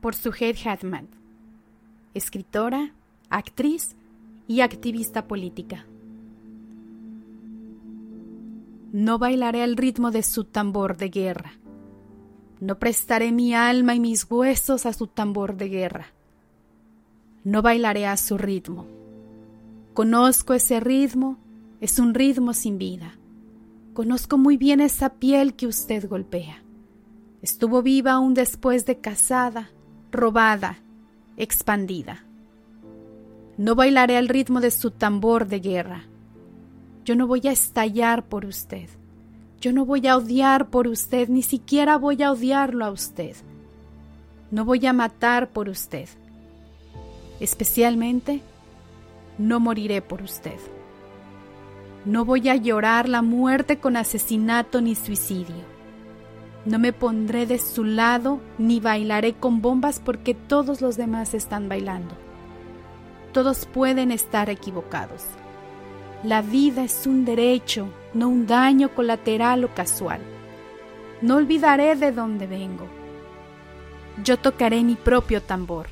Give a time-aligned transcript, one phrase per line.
[0.00, 1.08] por Suhed Hatman,
[2.14, 2.92] escritora,
[3.28, 3.96] actriz
[4.46, 5.86] y activista política.
[8.92, 11.52] No bailaré al ritmo de su tambor de guerra.
[12.60, 16.06] No prestaré mi alma y mis huesos a su tambor de guerra.
[17.44, 18.86] No bailaré a su ritmo.
[19.92, 21.36] Conozco ese ritmo,
[21.80, 23.18] es un ritmo sin vida.
[23.92, 26.62] Conozco muy bien esa piel que usted golpea.
[27.42, 29.70] Estuvo viva aún después de casada,
[30.16, 30.78] robada,
[31.36, 32.24] expandida.
[33.56, 36.04] No bailaré al ritmo de su tambor de guerra.
[37.04, 38.88] Yo no voy a estallar por usted.
[39.60, 43.36] Yo no voy a odiar por usted, ni siquiera voy a odiarlo a usted.
[44.50, 46.08] No voy a matar por usted.
[47.40, 48.42] Especialmente,
[49.38, 50.58] no moriré por usted.
[52.04, 55.75] No voy a llorar la muerte con asesinato ni suicidio.
[56.66, 61.68] No me pondré de su lado ni bailaré con bombas porque todos los demás están
[61.68, 62.16] bailando.
[63.32, 65.22] Todos pueden estar equivocados.
[66.24, 70.20] La vida es un derecho, no un daño colateral o casual.
[71.22, 72.88] No olvidaré de dónde vengo.
[74.24, 75.86] Yo tocaré mi propio tambor.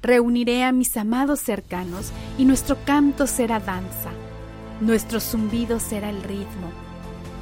[0.00, 4.10] Reuniré a mis amados cercanos y nuestro canto será danza.
[4.80, 6.70] Nuestro zumbido será el ritmo.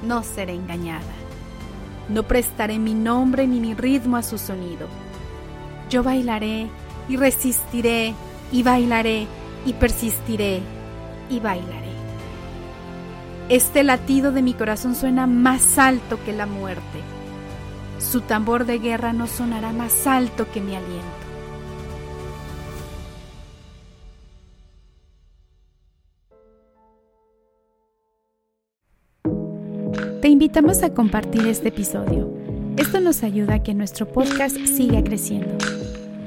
[0.03, 1.30] No seré engañada.
[2.11, 4.89] No prestaré mi nombre ni mi ritmo a su sonido.
[5.89, 6.67] Yo bailaré
[7.09, 8.15] y resistiré
[8.51, 9.29] y bailaré
[9.65, 10.61] y persistiré
[11.29, 11.91] y bailaré.
[13.49, 17.01] Este latido de mi corazón suena más alto que la muerte.
[18.01, 21.20] Su tambor de guerra no sonará más alto que mi aliento.
[30.21, 32.31] Te invitamos a compartir este episodio.
[32.77, 35.57] Esto nos ayuda a que nuestro podcast siga creciendo.